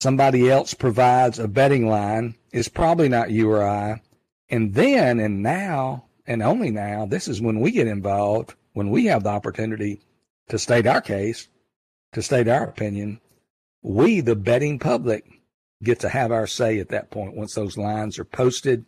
Somebody 0.00 0.48
else 0.48 0.74
provides 0.74 1.40
a 1.40 1.48
betting 1.48 1.88
line. 1.88 2.36
It's 2.52 2.68
probably 2.68 3.08
not 3.08 3.32
you 3.32 3.50
or 3.50 3.64
I. 3.64 4.00
And 4.48 4.74
then, 4.74 5.18
and 5.18 5.42
now, 5.42 6.04
and 6.24 6.40
only 6.40 6.70
now, 6.70 7.04
this 7.04 7.26
is 7.26 7.42
when 7.42 7.58
we 7.58 7.72
get 7.72 7.88
involved, 7.88 8.54
when 8.74 8.90
we 8.90 9.06
have 9.06 9.24
the 9.24 9.30
opportunity 9.30 9.98
to 10.48 10.56
state 10.56 10.86
our 10.86 11.00
case, 11.00 11.48
to 12.12 12.22
state 12.22 12.46
our 12.46 12.62
opinion. 12.62 13.20
We, 13.82 14.20
the 14.20 14.36
betting 14.36 14.78
public, 14.78 15.24
get 15.82 15.98
to 15.98 16.08
have 16.08 16.30
our 16.30 16.46
say 16.46 16.78
at 16.78 16.90
that 16.90 17.10
point 17.10 17.34
once 17.34 17.54
those 17.54 17.76
lines 17.76 18.20
are 18.20 18.24
posted. 18.24 18.86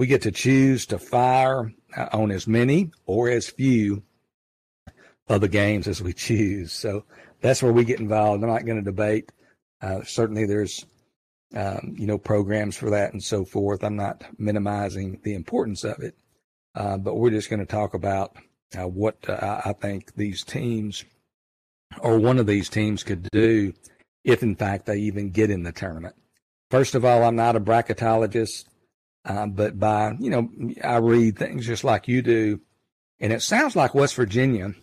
We 0.00 0.06
get 0.06 0.22
to 0.22 0.32
choose 0.32 0.86
to 0.86 0.98
fire 0.98 1.74
on 2.14 2.30
as 2.30 2.46
many 2.46 2.90
or 3.04 3.28
as 3.28 3.50
few 3.50 4.02
of 5.28 5.42
the 5.42 5.48
games 5.48 5.86
as 5.86 6.00
we 6.00 6.14
choose. 6.14 6.72
So 6.72 7.04
that's 7.42 7.62
where 7.62 7.74
we 7.74 7.84
get 7.84 8.00
involved. 8.00 8.42
I'm 8.42 8.48
not 8.48 8.64
going 8.64 8.78
to 8.78 8.82
debate. 8.82 9.30
Uh, 9.82 10.02
certainly, 10.02 10.46
there's 10.46 10.86
um, 11.54 11.96
you 11.98 12.06
know 12.06 12.16
programs 12.16 12.78
for 12.78 12.88
that 12.88 13.12
and 13.12 13.22
so 13.22 13.44
forth. 13.44 13.84
I'm 13.84 13.96
not 13.96 14.24
minimizing 14.38 15.20
the 15.22 15.34
importance 15.34 15.84
of 15.84 15.98
it, 16.00 16.14
uh, 16.74 16.96
but 16.96 17.16
we're 17.16 17.28
just 17.28 17.50
going 17.50 17.60
to 17.60 17.66
talk 17.66 17.92
about 17.92 18.34
uh, 18.78 18.88
what 18.88 19.28
uh, 19.28 19.60
I 19.66 19.74
think 19.74 20.14
these 20.14 20.44
teams 20.44 21.04
or 21.98 22.18
one 22.18 22.38
of 22.38 22.46
these 22.46 22.70
teams 22.70 23.02
could 23.02 23.28
do 23.32 23.74
if, 24.24 24.42
in 24.42 24.56
fact, 24.56 24.86
they 24.86 24.96
even 24.96 25.28
get 25.28 25.50
in 25.50 25.62
the 25.62 25.72
tournament. 25.72 26.14
First 26.70 26.94
of 26.94 27.04
all, 27.04 27.22
I'm 27.22 27.36
not 27.36 27.54
a 27.54 27.60
bracketologist, 27.60 28.64
uh, 29.24 29.46
but 29.46 29.78
by, 29.78 30.14
you 30.18 30.30
know, 30.30 30.50
I 30.82 30.96
read 30.96 31.38
things 31.38 31.66
just 31.66 31.84
like 31.84 32.08
you 32.08 32.22
do. 32.22 32.60
And 33.18 33.32
it 33.32 33.42
sounds 33.42 33.76
like 33.76 33.94
West 33.94 34.14
Virginia 34.14 34.74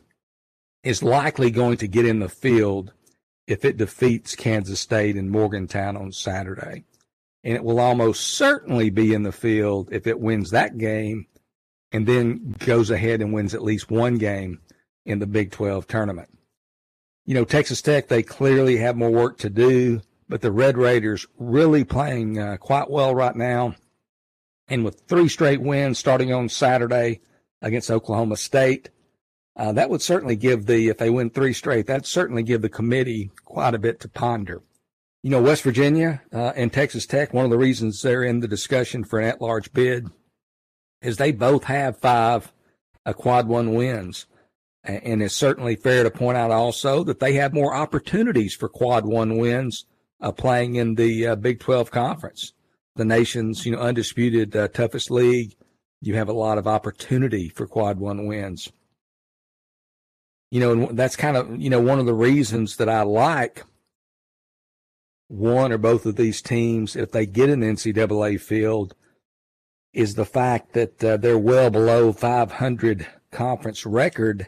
is 0.84 1.01
likely 1.01 1.50
going 1.50 1.77
to 1.77 1.88
get 1.88 2.06
in 2.06 2.20
the 2.20 2.29
field 2.29 2.94
if 3.48 3.65
it 3.65 3.77
defeats 3.77 4.36
Kansas 4.36 4.79
State 4.79 5.15
in 5.15 5.29
Morgantown 5.29 5.98
on 5.98 6.12
Saturday. 6.12 6.84
And 7.44 7.56
it 7.56 7.63
will 7.63 7.79
almost 7.79 8.36
certainly 8.36 8.89
be 8.89 9.13
in 9.13 9.24
the 9.24 9.32
field 9.32 9.89
if 9.91 10.06
it 10.06 10.20
wins 10.20 10.51
that 10.51 10.77
game 10.77 11.27
and 11.91 12.06
then 12.06 12.56
goes 12.60 12.91
ahead 12.91 13.22
and 13.22 13.34
wins 13.34 13.53
at 13.53 13.63
least 13.63 13.89
one 13.89 14.17
game 14.17 14.60
in 15.06 15.20
the 15.20 15.27
Big 15.27 15.51
12 15.51 15.88
tournament. 15.88 16.29
You 17.25 17.34
know, 17.34 17.46
Texas 17.46 17.82
Tech, 17.82 18.08
they 18.08 18.24
clearly 18.24 18.77
have 18.77 18.96
more 18.96 19.10
work 19.10 19.38
to 19.39 19.50
do, 19.50 20.01
but 20.29 20.41
the 20.41 20.51
Red 20.51 20.77
Raiders 20.77 21.25
really 21.38 21.84
playing 21.84 22.39
uh, 22.39 22.58
quite 22.58 22.89
well 22.89 23.15
right 23.15 23.36
now. 23.36 23.75
And 24.67 24.83
with 24.83 25.01
three 25.07 25.29
straight 25.29 25.62
wins 25.62 25.97
starting 25.97 26.33
on 26.33 26.50
Saturday 26.50 27.21
against 27.62 27.89
Oklahoma 27.89 28.38
State, 28.38 28.89
uh, 29.55 29.71
that 29.71 29.89
would 29.89 30.01
certainly 30.01 30.36
give 30.36 30.65
the, 30.65 30.89
if 30.89 30.97
they 30.97 31.09
win 31.09 31.29
three 31.29 31.53
straight, 31.53 31.88
that'd 31.88 32.05
certainly 32.05 32.43
give 32.43 32.62
the 32.62 32.69
committee 32.69 33.31
quite 33.43 33.74
a 33.74 33.79
bit 33.79 34.00
to 34.01 34.09
ponder. 34.09 34.62
You 35.24 35.31
know, 35.31 35.41
West 35.41 35.63
Virginia 35.63 36.21
uh, 36.31 36.53
and 36.55 36.71
Texas 36.71 37.05
Tech, 37.05 37.33
one 37.33 37.43
of 37.43 37.51
the 37.51 37.57
reasons 37.57 38.01
they're 38.01 38.24
in 38.24 38.39
the 38.39 38.47
discussion 38.47 39.03
for 39.03 39.19
an 39.19 39.27
at 39.27 39.41
large 39.41 39.74
bid 39.74 40.07
is 41.01 41.17
they 41.17 41.31
both 41.31 41.63
have 41.65 41.97
five 41.97 42.53
uh, 43.05 43.13
quad 43.13 43.47
one 43.47 43.74
wins. 43.74 44.27
And 44.83 45.21
it's 45.21 45.36
certainly 45.36 45.75
fair 45.75 46.03
to 46.03 46.12
point 46.12 46.38
out 46.38 46.51
also 46.51 47.03
that 47.03 47.19
they 47.19 47.33
have 47.33 47.53
more 47.53 47.74
opportunities 47.74 48.55
for 48.55 48.69
quad 48.69 49.05
one 49.05 49.38
wins 49.38 49.86
uh, 50.21 50.31
playing 50.31 50.75
in 50.75 50.95
the 50.95 51.27
uh, 51.27 51.36
Big 51.36 51.59
12 51.59 51.91
conference, 51.91 52.53
the 52.98 53.06
nation's 53.06 53.66
you 53.66 53.72
know 53.72 53.80
undisputed 53.80 54.56
uh, 54.56 54.68
toughest 54.68 55.10
league. 55.10 55.56
You 56.01 56.16
have 56.16 56.30
a 56.30 56.34
lot 56.34 56.58
of 56.58 56.68
opportunity 56.68 57.50
for 57.50 57.68
quad 57.68 58.00
one 58.00 58.27
wins. 58.27 58.72
You 60.51 60.60
know, 60.60 60.72
and 60.72 60.98
that's 60.98 61.16
kind 61.16 61.38
of 61.38 61.60
you 61.60 61.70
know 61.70 61.80
one 61.80 62.00
of 62.00 62.06
the 62.06 62.13
reasons 62.13 62.77
that 62.77 62.89
I 62.89 63.01
like 63.04 63.63
one 65.30 65.72
or 65.72 65.77
both 65.77 66.06
of 66.06 66.16
these 66.16 66.42
teams 66.42 66.96
if 66.96 67.12
they 67.12 67.25
get 67.25 67.50
an 67.50 67.62
NCAA 67.62 68.39
field 68.39 68.96
is 69.94 70.16
the 70.16 70.25
fact 70.25 70.74
that 70.74 71.04
uh, 71.04 71.18
they're 71.18 71.38
well 71.38 71.70
below 71.70 72.13
500 72.13 73.08
conference 73.32 73.86
record. 73.86 74.48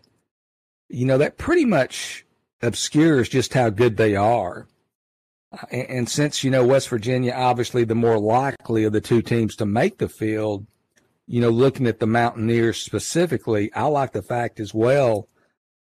You 0.89 1.05
know, 1.05 1.17
that 1.17 1.37
pretty 1.37 1.65
much 1.65 2.25
obscures 2.61 3.29
just 3.29 3.53
how 3.53 3.69
good 3.69 3.97
they 3.97 4.15
are. 4.15 4.67
And, 5.71 5.89
and, 5.89 6.09
since, 6.09 6.43
you 6.43 6.51
know, 6.51 6.65
West 6.65 6.89
Virginia, 6.89 7.33
obviously 7.33 7.83
the 7.83 7.95
more 7.95 8.19
likely 8.19 8.83
of 8.83 8.93
the 8.93 9.01
two 9.01 9.21
teams 9.21 9.55
to 9.55 9.65
make 9.65 9.97
the 9.97 10.09
field, 10.09 10.67
you 11.25 11.41
know, 11.41 11.49
looking 11.49 11.87
at 11.87 11.99
the 11.99 12.07
Mountaineers 12.07 12.77
specifically, 12.77 13.73
I 13.73 13.85
like 13.85 14.11
the 14.11 14.21
fact 14.21 14.59
as 14.59 14.73
well 14.73 15.27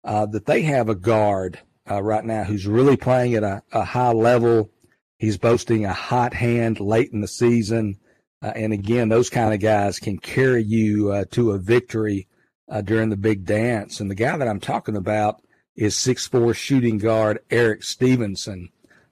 uh, 0.03 0.25
that 0.27 0.45
they 0.45 0.63
have 0.63 0.89
a 0.89 0.95
guard 0.95 1.59
uh, 1.89 2.01
right 2.01 2.25
now 2.25 2.43
who's 2.43 2.67
really 2.67 2.97
playing 2.97 3.35
at 3.35 3.43
a, 3.43 3.61
a 3.71 3.83
high 3.83 4.11
level. 4.11 4.71
He's 5.17 5.37
boasting 5.37 5.85
a 5.85 5.93
hot 5.93 6.33
hand 6.33 6.79
late 6.79 7.11
in 7.11 7.21
the 7.21 7.27
season. 7.27 7.99
Uh, 8.41 8.53
and 8.55 8.73
again, 8.73 9.09
those 9.09 9.29
kind 9.29 9.53
of 9.53 9.59
guys 9.59 9.99
can 9.99 10.17
carry 10.17 10.63
you 10.63 11.11
uh, 11.11 11.25
to 11.31 11.51
a 11.51 11.57
victory 11.59 12.27
uh, 12.69 12.81
during 12.81 13.09
the 13.09 13.17
big 13.17 13.45
dance. 13.45 13.99
And 13.99 14.09
the 14.09 14.15
guy 14.15 14.37
that 14.37 14.47
I'm 14.47 14.61
talking 14.61 14.95
about 14.95 15.41
is 15.75 15.97
six-four 15.97 16.53
shooting 16.53 16.97
guard 16.97 17.39
Erik 17.49 17.83
Stevenson. 17.83 18.69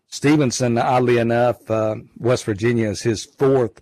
Stevenson, 0.09 0.77
oddly 0.77 1.17
enough, 1.17 1.69
uh, 1.69 1.95
West 2.17 2.45
Virginia 2.45 2.89
is 2.89 3.01
his 3.01 3.25
fourth 3.25 3.81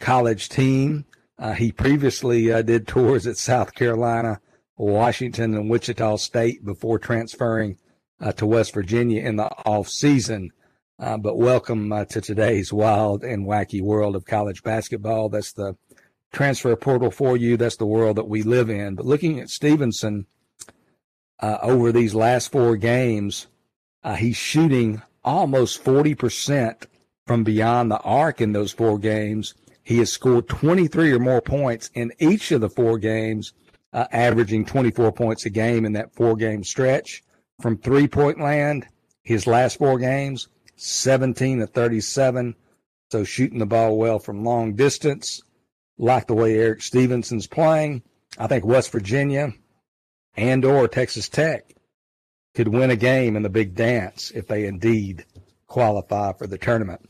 college 0.00 0.48
team. 0.48 1.04
Uh, 1.38 1.52
he 1.52 1.72
previously 1.72 2.52
uh, 2.52 2.62
did 2.62 2.86
tours 2.86 3.26
at 3.26 3.36
South 3.36 3.74
Carolina, 3.74 4.40
Washington, 4.76 5.54
and 5.54 5.68
Wichita 5.68 6.16
State 6.16 6.64
before 6.64 6.98
transferring 6.98 7.78
to 8.36 8.46
West 8.46 8.72
Virginia 8.72 9.22
in 9.22 9.36
the 9.36 9.46
off 9.66 9.88
season. 9.88 10.50
Uh, 10.98 11.18
but 11.18 11.36
welcome 11.36 11.92
uh, 11.92 12.06
to 12.06 12.22
today's 12.22 12.72
wild 12.72 13.22
and 13.22 13.46
wacky 13.46 13.82
world 13.82 14.16
of 14.16 14.24
college 14.24 14.62
basketball. 14.62 15.28
That's 15.28 15.52
the 15.52 15.76
transfer 16.32 16.74
portal 16.74 17.10
for 17.10 17.36
you. 17.36 17.58
That's 17.58 17.76
the 17.76 17.86
world 17.86 18.16
that 18.16 18.28
we 18.28 18.42
live 18.42 18.70
in. 18.70 18.94
But 18.94 19.04
looking 19.04 19.38
at 19.38 19.50
Stevenson 19.50 20.26
uh, 21.38 21.58
over 21.60 21.92
these 21.92 22.14
last 22.14 22.50
four 22.50 22.76
games, 22.76 23.46
uh, 24.02 24.14
he's 24.14 24.36
shooting 24.36 25.02
almost 25.26 25.84
40% 25.84 26.86
from 27.26 27.44
beyond 27.44 27.90
the 27.90 27.98
arc 28.00 28.40
in 28.40 28.52
those 28.52 28.72
four 28.72 28.98
games. 28.98 29.54
He 29.82 29.98
has 29.98 30.10
scored 30.12 30.48
23 30.48 31.12
or 31.12 31.18
more 31.18 31.42
points 31.42 31.90
in 31.94 32.12
each 32.18 32.52
of 32.52 32.60
the 32.60 32.70
four 32.70 32.98
games, 32.98 33.52
uh, 33.92 34.06
averaging 34.12 34.64
24 34.64 35.12
points 35.12 35.44
a 35.44 35.50
game 35.50 35.84
in 35.84 35.92
that 35.92 36.14
four 36.14 36.36
game 36.36 36.64
stretch. 36.64 37.22
From 37.60 37.76
three 37.76 38.06
point 38.06 38.40
land, 38.40 38.86
his 39.22 39.46
last 39.46 39.78
four 39.78 39.98
games, 39.98 40.48
17 40.76 41.60
to 41.60 41.66
37. 41.66 42.54
So 43.10 43.24
shooting 43.24 43.58
the 43.58 43.66
ball 43.66 43.96
well 43.96 44.18
from 44.18 44.44
long 44.44 44.74
distance. 44.74 45.42
Like 45.98 46.26
the 46.26 46.34
way 46.34 46.58
Erik 46.58 46.82
Stevenson's 46.82 47.46
playing. 47.46 48.02
I 48.38 48.46
think 48.46 48.64
West 48.64 48.92
Virginia 48.92 49.52
and 50.36 50.64
or 50.64 50.86
Texas 50.88 51.28
Tech 51.28 51.75
could 52.56 52.68
win 52.68 52.90
a 52.90 52.96
game 52.96 53.36
in 53.36 53.42
the 53.42 53.50
big 53.50 53.74
dance 53.74 54.32
if 54.34 54.48
they 54.48 54.64
indeed 54.64 55.26
qualify 55.66 56.32
for 56.32 56.46
the 56.46 56.56
tournament. 56.56 57.06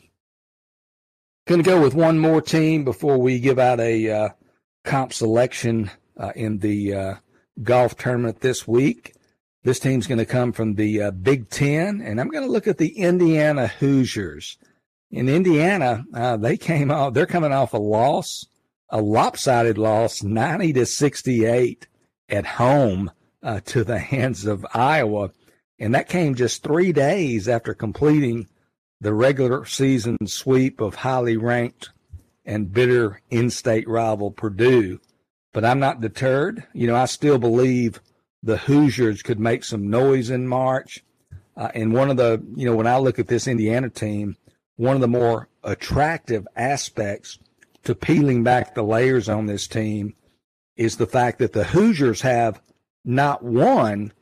Going 1.47 1.62
to 1.62 1.71
go 1.71 1.81
with 1.81 1.95
one 1.95 2.19
more 2.19 2.43
team 2.43 2.83
before 2.83 3.17
we 3.19 3.38
give 3.38 3.57
out 3.57 3.79
a 3.79 4.11
uh, 4.11 4.29
comp 4.85 5.12
selection 5.12 5.93
uh, 6.17 6.33
in 6.35 6.59
the 6.59 6.93
uh, 6.93 7.15
golf 7.62 7.97
tournament 7.97 8.41
this 8.41 8.67
week. 8.67 9.15
This 9.62 9.79
team's 9.79 10.09
going 10.09 10.19
to 10.19 10.26
come 10.26 10.53
from 10.53 10.75
the 10.75 11.00
uh, 11.00 11.11
Big 11.12 11.49
Ten, 11.49 12.00
and 12.00 12.21
I'm 12.21 12.29
going 12.29 12.45
to 12.45 12.50
look 12.50 12.67
at 12.67 12.79
the 12.79 12.99
Indiana 12.99 13.69
Hoosiers. 13.69 14.59
In 15.12 15.29
Indiana, 15.29 16.05
uh, 16.12 16.37
they 16.37 16.57
came 16.57 16.91
off, 16.91 17.15
they're 17.15 17.25
coming 17.25 17.53
off 17.53 17.73
a 17.73 17.79
loss, 17.79 18.47
a 18.88 19.00
lopsided 19.00 19.79
loss, 19.79 20.25
90 20.25 20.73
to 20.73 20.87
68 20.87 21.87
at 22.29 22.47
home 22.47 23.12
uh, 23.47 23.61
to 23.65 23.85
the 23.85 23.99
hands 23.99 24.45
of 24.45 24.67
Iowa. 24.75 25.31
And 25.79 25.95
that 25.95 26.09
came 26.09 26.35
just 26.35 26.62
three 26.62 26.93
days 26.93 27.49
after 27.49 27.75
completing 27.75 28.49
the 29.00 29.15
regular 29.15 29.65
season 29.65 30.19
sweep 30.26 30.81
of 30.81 30.97
highly 30.97 31.37
ranked 31.37 31.91
and 32.45 32.73
bitter 32.73 33.21
in 33.31 33.50
state 33.50 33.88
rival 33.88 34.33
Purdue. 34.33 35.00
But 35.53 35.65
I'm 35.65 35.79
not 35.79 36.00
deterred. 36.00 36.65
You 36.73 36.88
know, 36.88 36.97
I 36.97 37.05
still 37.05 37.38
believe 37.38 38.00
the 38.43 38.57
Hoosiers 38.57 39.23
could 39.23 39.38
make 39.38 39.62
some 39.62 39.91
noise 39.91 40.29
in 40.31 40.49
March. 40.49 41.05
Uh, 41.57 41.71
and 41.73 41.95
one 41.95 42.11
of 42.11 42.17
the, 42.17 42.43
you 42.57 42.67
know, 42.67 42.75
when 42.75 42.87
I 42.87 42.99
look 42.99 43.19
at 43.19 43.29
this 43.29 43.47
Indiana 43.47 43.91
team, 43.91 44.37
one 44.76 44.97
of 44.97 45.00
the 45.00 45.09
more 45.09 45.49
attractive 45.62 46.49
aspects 46.57 47.38
to 47.85 47.95
peeling 47.95 48.43
back 48.43 48.75
the 48.75 48.83
layers 48.83 49.29
on 49.29 49.47
this 49.47 49.69
team 49.69 50.15
is 50.76 50.97
the 50.97 51.07
fact 51.07 51.38
that 51.38 51.53
the 51.53 51.65
Hoosiers 51.65 52.23
have 52.23 52.61
not 53.07 53.43
one, 53.43 54.13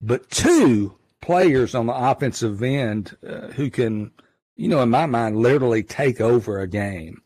but 0.00 0.28
two 0.28 0.96
players 1.20 1.74
on 1.74 1.86
the 1.86 1.94
offensive 1.94 2.62
end 2.62 3.16
uh, 3.26 3.46
who 3.52 3.70
can, 3.70 4.10
you 4.56 4.68
know, 4.68 4.82
in 4.82 4.90
my 4.90 5.06
mind, 5.06 5.36
literally 5.36 5.84
take 5.84 6.20
over 6.20 6.58
a 6.58 6.66
game. 6.66 7.22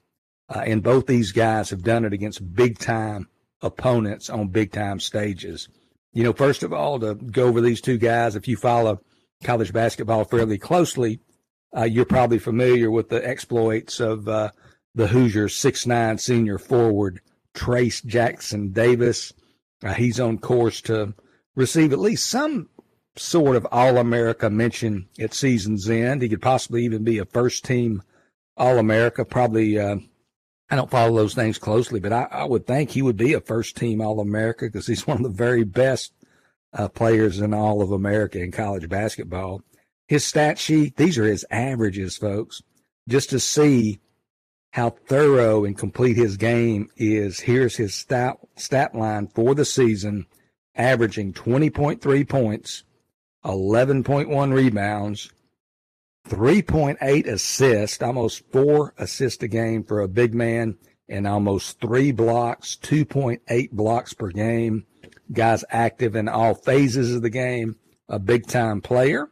Uh, 0.49 0.62
and 0.64 0.83
both 0.83 1.06
these 1.06 1.33
guys 1.33 1.71
have 1.71 1.83
done 1.83 2.04
it 2.04 2.12
against 2.12 2.54
big 2.54 2.78
time 2.78 3.28
opponents 3.62 4.30
on 4.30 4.49
big 4.49 4.71
time 4.71 5.00
stages. 5.00 5.68
You 6.12 6.23
know, 6.23 6.33
first 6.33 6.62
of 6.62 6.73
all, 6.73 7.00
to 7.00 7.14
go 7.14 7.47
over 7.47 7.61
these 7.61 7.80
two 7.80 7.99
guys, 7.99 8.37
if 8.37 8.47
you 8.47 8.56
follow 8.56 9.00
college 9.42 9.73
basketball 9.73 10.25
fairly 10.25 10.59
closely, 10.59 11.21
uh, 11.76 11.85
you're 11.85 12.04
probably 12.04 12.38
familiar 12.38 12.90
with 12.90 13.09
the 13.09 13.26
exploits 13.26 13.99
of 13.99 14.28
uh, 14.28 14.50
the 14.95 15.09
Hoosiers 15.09 15.56
six 15.56 15.87
nine 15.87 16.18
senior 16.18 16.59
forward 16.59 17.21
Trayce 17.54 18.04
Jackson 18.04 18.71
Davis. 18.73 19.33
Uh, 19.87 19.95
he's 19.95 20.19
on 20.19 20.38
course 20.38 20.81
to 20.81 21.14
receive 21.55 21.93
at 21.93 22.00
least 22.00 22.28
some 22.28 22.69
sort 23.14 23.55
of 23.55 23.66
All 23.71 23.99
America 23.99 24.50
mention 24.50 25.09
at 25.21 25.33
season's 25.33 25.88
end. 25.88 26.23
He 26.23 26.28
could 26.28 26.43
possibly 26.43 26.85
even 26.85 27.05
be 27.05 27.19
a 27.19 27.25
first 27.25 27.64
team 27.64 28.02
All 28.57 28.78
America. 28.78 29.25
Probably, 29.25 29.78
uh, 29.78 29.97
I 30.69 30.76
don't 30.76 30.90
follow 30.90 31.16
those 31.16 31.35
things 31.35 31.57
closely, 31.59 32.00
but 32.00 32.12
I, 32.12 32.26
I, 32.31 32.45
would 32.45 32.66
think 32.66 32.90
he 32.90 33.02
would 33.02 33.16
be 33.16 33.33
a 33.33 33.40
first 33.40 33.76
team 33.76 34.00
All 34.00 34.19
America 34.19 34.66
because 34.66 34.88
he's 34.88 35.07
one 35.07 35.19
of 35.19 35.23
the 35.23 35.28
very 35.28 35.62
best 35.62 36.12
uh, 36.73 36.88
players 36.88 37.38
in 37.38 37.55
all 37.55 37.81
of 37.81 37.93
America 37.93 38.40
in 38.40 38.50
college 38.50 38.88
basketball. 38.88 39.62
His 40.09 40.25
stat 40.25 40.59
sheet, 40.59 40.97
these 40.97 41.16
are 41.16 41.25
his 41.25 41.47
averages, 41.50 42.16
folks. 42.16 42.61
Just 43.09 43.31
to 43.31 43.38
see 43.38 44.00
how 44.76 44.90
thorough 44.90 45.64
and 45.64 45.78
complete 45.78 46.18
his 46.18 46.37
game 46.37 46.87
is, 46.99 47.40
here's 47.40 47.76
his 47.76 47.95
stat, 47.95 48.37
stat 48.56 48.95
line 48.95 49.26
for 49.26 49.54
the 49.54 49.64
season, 49.64 50.26
averaging 50.75 51.33
20.3 51.33 52.28
points, 52.28 52.85
11.1 53.42 54.52
rebounds, 54.52 55.30
3.8 56.28 57.26
assists, 57.26 58.02
almost 58.02 58.42
four 58.52 58.92
assists 58.99 59.42
a 59.42 59.49
game 59.49 59.83
for 59.83 60.02
a 60.02 60.09
big 60.09 60.35
man, 60.35 60.76
and 61.09 61.26
almost 61.26 61.80
three 61.80 62.12
blocks, 62.12 62.76
2.8 62.83 63.71
blocks 63.71 64.12
per 64.12 64.28
game. 64.28 64.85
Guys 65.33 65.64
active 65.71 66.14
in 66.14 66.28
all 66.28 66.54
phases 66.54 67.14
of 67.14 67.23
the 67.23 67.30
game, 67.30 67.76
a 68.11 68.18
big 68.18 68.47
time 68.47 68.83
player. 68.83 69.30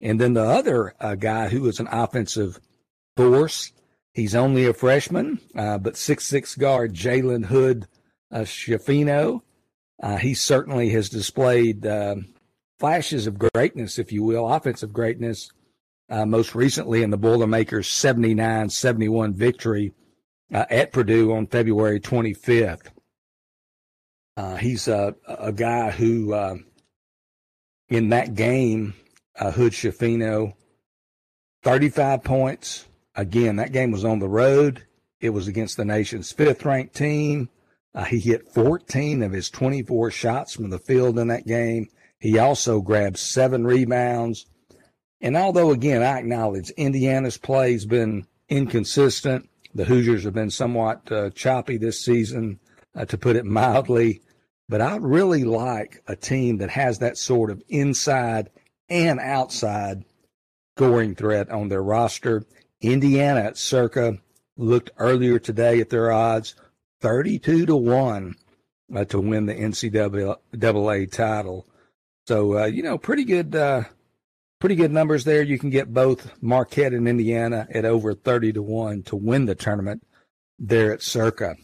And 0.00 0.20
then 0.20 0.34
the 0.34 0.44
other 0.44 0.94
uh, 1.00 1.16
guy 1.16 1.48
who 1.48 1.66
is 1.66 1.80
an 1.80 1.88
offensive 1.90 2.60
force, 3.16 3.72
he's 4.16 4.34
only 4.34 4.64
a 4.64 4.72
freshman, 4.72 5.38
uh, 5.54 5.76
but 5.76 5.96
six 5.96 6.24
six 6.24 6.56
guard 6.56 6.94
Jalen 6.94 7.44
Hood 7.44 7.86
uh, 8.32 8.40
Schifino. 8.40 9.42
Uh, 10.02 10.16
he 10.16 10.34
certainly 10.34 10.88
has 10.90 11.08
displayed 11.10 11.86
uh, 11.86 12.16
flashes 12.78 13.26
of 13.26 13.38
greatness, 13.38 13.98
if 13.98 14.10
you 14.12 14.22
will, 14.22 14.50
offensive 14.50 14.92
greatness, 14.92 15.50
uh, 16.10 16.24
most 16.24 16.54
recently 16.54 17.02
in 17.02 17.10
the 17.10 17.16
Boilermakers 17.16 17.88
79 17.88 18.70
71 18.70 19.34
victory 19.34 19.92
uh, 20.52 20.64
at 20.70 20.92
Purdue 20.92 21.32
on 21.32 21.46
February 21.46 22.00
25th. 22.00 22.88
Uh, 24.36 24.56
he's 24.56 24.88
a, 24.88 25.14
a 25.26 25.52
guy 25.52 25.90
who, 25.90 26.32
uh, 26.32 26.56
in 27.88 28.10
that 28.10 28.34
game, 28.34 28.94
Hood 29.38 29.72
Schifino, 29.72 30.54
35 31.62 32.24
points. 32.24 32.86
Again, 33.16 33.56
that 33.56 33.72
game 33.72 33.90
was 33.90 34.04
on 34.04 34.18
the 34.18 34.28
road. 34.28 34.84
It 35.20 35.30
was 35.30 35.48
against 35.48 35.76
the 35.76 35.84
nation's 35.84 36.32
fifth 36.32 36.64
ranked 36.64 36.94
team. 36.94 37.48
Uh, 37.94 38.04
he 38.04 38.20
hit 38.20 38.52
14 38.52 39.22
of 39.22 39.32
his 39.32 39.48
24 39.48 40.10
shots 40.10 40.52
from 40.52 40.68
the 40.68 40.78
field 40.78 41.18
in 41.18 41.28
that 41.28 41.46
game. 41.46 41.88
He 42.20 42.38
also 42.38 42.80
grabbed 42.80 43.18
seven 43.18 43.66
rebounds. 43.66 44.46
And 45.20 45.36
although, 45.36 45.70
again, 45.70 46.02
I 46.02 46.18
acknowledge 46.18 46.70
Indiana's 46.70 47.38
play 47.38 47.72
has 47.72 47.86
been 47.86 48.26
inconsistent, 48.48 49.48
the 49.74 49.84
Hoosiers 49.84 50.24
have 50.24 50.34
been 50.34 50.50
somewhat 50.50 51.10
uh, 51.10 51.30
choppy 51.30 51.78
this 51.78 52.04
season, 52.04 52.60
uh, 52.94 53.06
to 53.06 53.18
put 53.18 53.36
it 53.36 53.44
mildly. 53.44 54.22
But 54.68 54.80
I 54.80 54.96
really 54.96 55.44
like 55.44 56.02
a 56.06 56.16
team 56.16 56.58
that 56.58 56.70
has 56.70 56.98
that 56.98 57.16
sort 57.16 57.50
of 57.50 57.62
inside 57.68 58.50
and 58.88 59.20
outside 59.20 60.04
scoring 60.76 61.14
threat 61.14 61.50
on 61.50 61.68
their 61.68 61.82
roster. 61.82 62.44
Indiana 62.86 63.40
at 63.40 63.58
circa 63.58 64.18
looked 64.56 64.90
earlier 64.98 65.38
today 65.38 65.80
at 65.80 65.90
their 65.90 66.10
odds 66.12 66.54
32 67.00 67.66
to 67.66 67.76
1 67.76 68.34
uh, 68.94 69.04
to 69.06 69.20
win 69.20 69.46
the 69.46 69.54
NCAA 69.54 71.12
title. 71.12 71.66
So 72.26 72.58
uh, 72.58 72.64
you 72.66 72.82
know, 72.82 72.98
pretty 72.98 73.24
good, 73.24 73.54
uh, 73.54 73.84
pretty 74.58 74.74
good 74.74 74.90
numbers 74.90 75.24
there. 75.24 75.42
You 75.42 75.58
can 75.58 75.70
get 75.70 75.92
both 75.92 76.30
Marquette 76.42 76.92
and 76.92 77.08
Indiana 77.08 77.68
at 77.70 77.84
over 77.84 78.14
thirty 78.14 78.52
to 78.52 78.62
one 78.62 79.02
to 79.04 79.16
win 79.16 79.46
the 79.46 79.54
tournament 79.54 80.04
there 80.58 80.92
at 80.92 81.02
Circa. 81.02 81.56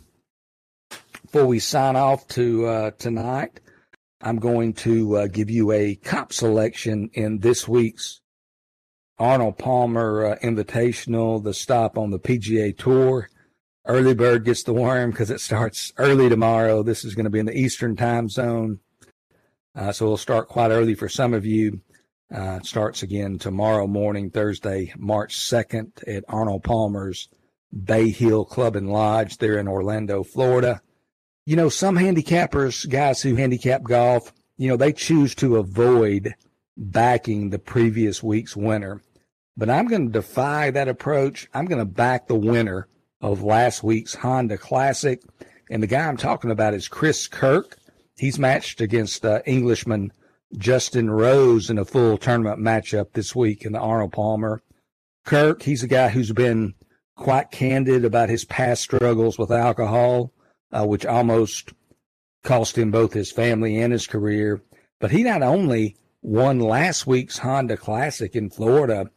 Before 1.22 1.46
we 1.46 1.58
sign 1.58 1.96
off 1.96 2.28
to 2.28 2.66
uh, 2.66 2.90
tonight, 2.92 3.60
I'm 4.20 4.38
going 4.38 4.74
to 4.74 5.16
uh, 5.16 5.26
give 5.26 5.50
you 5.50 5.72
a 5.72 5.96
comp 5.96 6.32
selection 6.32 7.10
in 7.14 7.38
this 7.38 7.66
week's 7.66 8.20
Arnold 9.22 9.56
Palmer 9.56 10.26
uh, 10.26 10.36
Invitational, 10.42 11.40
the 11.40 11.54
stop 11.54 11.96
on 11.96 12.10
the 12.10 12.18
PGA 12.18 12.76
Tour. 12.76 13.28
Early 13.86 14.14
bird 14.14 14.44
gets 14.44 14.64
the 14.64 14.72
worm 14.72 15.12
because 15.12 15.30
it 15.30 15.40
starts 15.40 15.92
early 15.96 16.28
tomorrow. 16.28 16.82
This 16.82 17.04
is 17.04 17.14
going 17.14 17.26
to 17.26 17.30
be 17.30 17.38
in 17.38 17.46
the 17.46 17.56
Eastern 17.56 17.94
time 17.94 18.28
zone. 18.28 18.80
Uh, 19.76 19.92
so 19.92 20.06
it'll 20.06 20.16
start 20.16 20.48
quite 20.48 20.72
early 20.72 20.96
for 20.96 21.08
some 21.08 21.34
of 21.34 21.46
you. 21.46 21.82
Uh, 22.34 22.58
it 22.60 22.66
starts 22.66 23.04
again 23.04 23.38
tomorrow 23.38 23.86
morning, 23.86 24.28
Thursday, 24.28 24.92
March 24.96 25.38
2nd 25.38 26.02
at 26.08 26.24
Arnold 26.28 26.64
Palmer's 26.64 27.28
Bay 27.84 28.10
Hill 28.10 28.44
Club 28.44 28.74
and 28.74 28.90
Lodge 28.90 29.38
there 29.38 29.56
in 29.56 29.68
Orlando, 29.68 30.24
Florida. 30.24 30.82
You 31.46 31.54
know, 31.54 31.68
some 31.68 31.96
handicappers, 31.96 32.90
guys 32.90 33.22
who 33.22 33.36
handicap 33.36 33.84
golf, 33.84 34.32
you 34.56 34.68
know, 34.68 34.76
they 34.76 34.92
choose 34.92 35.36
to 35.36 35.58
avoid 35.58 36.34
backing 36.76 37.50
the 37.50 37.60
previous 37.60 38.20
week's 38.20 38.56
winner. 38.56 39.00
But 39.56 39.70
I'm 39.70 39.86
going 39.86 40.06
to 40.06 40.12
defy 40.12 40.70
that 40.70 40.88
approach. 40.88 41.48
I'm 41.52 41.66
going 41.66 41.78
to 41.78 41.84
back 41.84 42.26
the 42.26 42.34
winner 42.34 42.88
of 43.20 43.42
last 43.42 43.82
week's 43.82 44.14
Honda 44.14 44.58
Classic. 44.58 45.22
And 45.70 45.82
the 45.82 45.86
guy 45.86 46.06
I'm 46.06 46.16
talking 46.16 46.50
about 46.50 46.74
is 46.74 46.88
Chris 46.88 47.28
Kirk. 47.28 47.76
He's 48.16 48.38
matched 48.38 48.80
against 48.80 49.24
uh, 49.24 49.40
Englishman 49.46 50.12
Justin 50.56 51.10
Rose 51.10 51.70
in 51.70 51.78
a 51.78 51.84
full 51.84 52.18
tournament 52.18 52.60
matchup 52.60 53.12
this 53.12 53.34
week 53.34 53.64
in 53.64 53.72
the 53.72 53.78
Arnold 53.78 54.12
Palmer. 54.12 54.62
Kirk, 55.24 55.62
he's 55.62 55.82
a 55.82 55.88
guy 55.88 56.08
who's 56.08 56.32
been 56.32 56.74
quite 57.16 57.50
candid 57.50 58.04
about 58.04 58.28
his 58.28 58.44
past 58.44 58.82
struggles 58.82 59.38
with 59.38 59.50
alcohol, 59.50 60.32
uh, 60.72 60.84
which 60.84 61.06
almost 61.06 61.72
cost 62.42 62.76
him 62.76 62.90
both 62.90 63.12
his 63.12 63.30
family 63.30 63.80
and 63.80 63.92
his 63.92 64.06
career. 64.06 64.62
But 64.98 65.10
he 65.10 65.22
not 65.22 65.42
only 65.42 65.96
won 66.22 66.58
last 66.58 67.06
week's 67.06 67.38
Honda 67.38 67.76
Classic 67.76 68.34
in 68.34 68.50
Florida, 68.50 69.10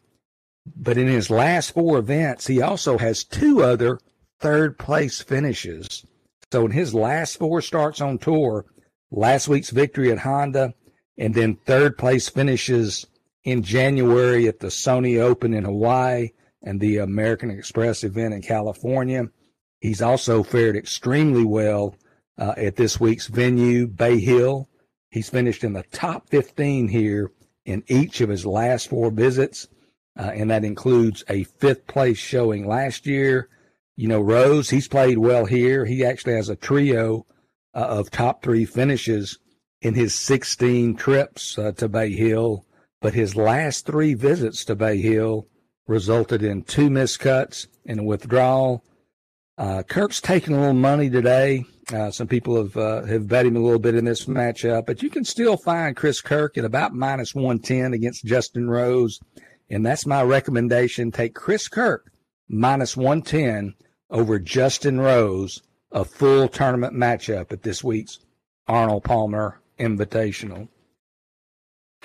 but 0.75 0.97
in 0.97 1.07
his 1.07 1.29
last 1.29 1.73
four 1.73 1.97
events, 1.97 2.47
he 2.47 2.61
also 2.61 2.97
has 2.97 3.23
two 3.23 3.61
other 3.61 3.99
third 4.39 4.77
place 4.77 5.21
finishes. 5.21 6.05
So 6.51 6.65
in 6.65 6.71
his 6.71 6.93
last 6.93 7.37
four 7.37 7.61
starts 7.61 8.01
on 8.01 8.17
tour, 8.17 8.65
last 9.11 9.47
week's 9.47 9.69
victory 9.69 10.11
at 10.11 10.19
Honda, 10.19 10.73
and 11.17 11.33
then 11.33 11.55
third 11.55 11.97
place 11.97 12.29
finishes 12.29 13.05
in 13.43 13.61
January 13.61 14.47
at 14.47 14.59
the 14.59 14.67
Sony 14.67 15.19
Open 15.19 15.53
in 15.53 15.63
Hawaii 15.63 16.29
and 16.63 16.79
the 16.79 16.97
American 16.97 17.51
Express 17.51 18.03
event 18.03 18.33
in 18.33 18.41
California. 18.41 19.29
He's 19.79 20.01
also 20.01 20.43
fared 20.43 20.75
extremely 20.75 21.45
well 21.45 21.95
uh, 22.37 22.53
at 22.57 22.75
this 22.75 22.99
week's 22.99 23.27
venue, 23.27 23.87
Bay 23.87 24.19
Hill. 24.19 24.67
He's 25.11 25.29
finished 25.29 25.63
in 25.63 25.73
the 25.73 25.83
top 25.91 26.27
15 26.29 26.87
here 26.87 27.31
in 27.65 27.83
each 27.87 28.19
of 28.21 28.29
his 28.29 28.45
last 28.45 28.89
four 28.89 29.11
visits, 29.11 29.67
uh, 30.17 30.31
and 30.33 30.49
that 30.51 30.63
includes 30.63 31.23
a 31.29 31.43
fifth 31.43 31.87
place 31.87 32.17
showing 32.17 32.67
last 32.67 33.05
year. 33.05 33.49
You 33.95 34.07
know, 34.07 34.21
Rose, 34.21 34.69
he's 34.69 34.87
played 34.87 35.17
well 35.17 35.45
here. 35.45 35.85
He 35.85 36.03
actually 36.03 36.33
has 36.33 36.49
a 36.49 36.55
trio 36.55 37.25
uh, 37.73 37.79
of 37.79 38.11
top 38.11 38.43
three 38.43 38.65
finishes 38.65 39.39
in 39.81 39.93
his 39.93 40.15
16 40.15 40.95
trips 40.95 41.57
uh, 41.57 41.71
to 41.73 41.87
Bay 41.87 42.11
Hill, 42.11 42.65
but 43.01 43.13
his 43.13 43.35
last 43.35 43.85
three 43.85 44.13
visits 44.13 44.65
to 44.65 44.75
Bay 44.75 44.97
Hill 45.01 45.47
resulted 45.87 46.43
in 46.43 46.63
two 46.63 46.89
miscuts 46.89 47.67
and 47.85 47.99
a 47.99 48.03
withdrawal. 48.03 48.83
Uh, 49.57 49.83
Kirk's 49.83 50.19
taking 50.19 50.55
a 50.55 50.59
little 50.59 50.73
money 50.73 51.09
today. 51.09 51.65
Uh, 51.93 52.09
some 52.09 52.27
people 52.27 52.57
have 52.57 52.75
uh, 52.75 53.03
have 53.03 53.27
bet 53.27 53.45
him 53.45 53.55
a 53.55 53.59
little 53.59 53.79
bit 53.79 53.93
in 53.93 54.05
this 54.05 54.25
matchup, 54.25 54.87
but 54.87 55.03
you 55.03 55.09
can 55.09 55.23
still 55.23 55.55
find 55.55 55.95
Chris 55.95 56.19
Kirk 56.19 56.57
at 56.57 56.65
about 56.65 56.95
minus 56.95 57.35
110 57.35 57.93
against 57.93 58.25
Justin 58.25 58.67
Rose, 58.67 59.19
and 59.69 59.85
that's 59.85 60.05
my 60.05 60.21
recommendation. 60.21 61.11
Take 61.11 61.35
Chris 61.35 61.67
Kirk 61.67 62.11
minus 62.47 62.95
110 62.95 63.75
over 64.09 64.39
Justin 64.39 64.99
Rose 64.99 65.61
a 65.95 66.03
full 66.03 66.49
tournament 66.49 66.93
matchup 66.93 67.53
at 67.53 67.63
this 67.63 67.83
week's 67.83 68.19
Arnold 68.67 69.05
Palmer 69.05 69.61
Invitational. 69.79 70.67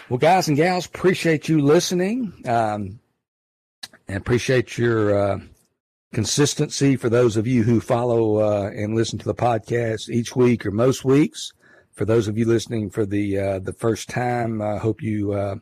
Well, 0.09 0.19
guys 0.19 0.47
and 0.47 0.57
gals, 0.57 0.87
appreciate 0.87 1.49
you 1.49 1.61
listening 1.61 2.33
um, 2.47 3.01
and 4.07 4.17
appreciate 4.17 4.79
your 4.79 5.19
uh, 5.19 5.39
consistency 6.13 6.97
for 6.97 7.09
those 7.09 7.37
of 7.37 7.49
you 7.49 7.65
who 7.65 7.81
follow 7.81 8.39
uh, 8.39 8.71
and 8.71 8.95
listen 8.95 9.19
to 9.19 9.25
the 9.25 9.35
podcast 9.35 10.09
each 10.09 10.37
week 10.37 10.65
or 10.65 10.71
most 10.71 11.05
weeks. 11.05 11.53
For 11.93 12.05
those 12.05 12.29
of 12.29 12.39
you 12.39 12.47
listening 12.47 12.91
for 12.91 13.05
the 13.05 13.39
uh, 13.39 13.59
the 13.59 13.73
first 13.73 14.09
time, 14.09 14.63
I 14.63 14.79
hope 14.79 15.03
you 15.03 15.33
uh, 15.33 15.57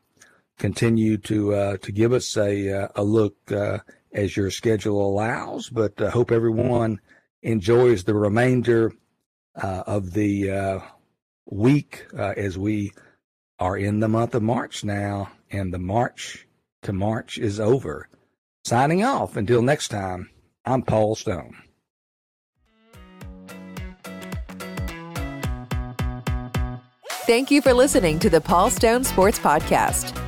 continue 0.59 1.16
to 1.16 1.55
uh, 1.55 1.77
to 1.79 1.92
give 1.92 2.12
us 2.12 2.37
a 2.37 2.85
uh, 2.85 2.88
a 2.97 3.03
look 3.03 3.37
uh, 3.51 3.79
as 4.12 4.37
your 4.37 4.51
schedule 4.51 5.01
allows. 5.01 5.68
But 5.68 6.01
I 6.01 6.11
hope 6.11 6.31
everyone 6.31 7.01
enjoys 7.42 8.05
the 8.05 8.14
remainder 8.14 8.92
uh, 9.55 9.85
of 9.87 10.12
the 10.12 10.83
week 11.47 12.07
as 12.14 12.59
we 12.59 12.92
are 13.59 13.77
in 13.77 14.01
the 14.01 14.09
month 14.09 14.35
of 14.35 14.42
March 14.42 14.85
now, 14.85 15.31
and 15.51 15.73
the 15.73 15.79
March 15.79 16.47
to 16.83 16.92
March 16.92 17.38
is 17.38 17.59
over. 17.59 18.09
Signing 18.64 19.03
off 19.03 19.37
until 19.37 19.62
next 19.62 19.88
time, 19.88 20.31
I'm 20.64 20.83
Paul 20.83 21.14
Stone. 21.14 21.57
Thank 27.27 27.51
you 27.51 27.61
for 27.61 27.75
listening 27.75 28.18
to 28.21 28.31
the 28.31 28.40
Paul 28.40 28.71
Stone 28.71 29.05
Sports 29.05 29.38
Podcast. 29.38 30.28